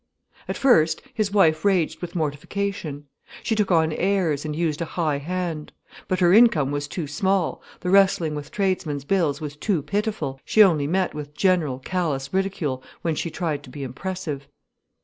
At 0.47 0.57
first 0.57 1.03
his 1.13 1.31
wife 1.31 1.63
raged 1.63 2.01
with 2.01 2.15
mortification. 2.15 3.05
She 3.43 3.53
took 3.53 3.69
on 3.69 3.93
airs 3.93 4.43
and 4.45 4.55
used 4.55 4.81
a 4.81 4.85
high 4.97 5.19
hand. 5.19 5.73
But 6.07 6.21
her 6.21 6.33
income 6.33 6.71
was 6.71 6.87
too 6.87 7.05
small, 7.05 7.61
the 7.81 7.91
wrestling 7.91 8.33
with 8.33 8.49
tradesmen's 8.49 9.05
bills 9.05 9.39
was 9.41 9.55
too 9.55 9.83
pitiful, 9.83 10.39
she 10.43 10.63
only 10.63 10.87
met 10.87 11.13
with 11.13 11.35
general, 11.37 11.77
callous 11.77 12.33
ridicule 12.33 12.81
when 13.03 13.13
she 13.13 13.29
tried 13.29 13.61
to 13.61 13.69
be 13.69 13.83
impressive. 13.83 14.47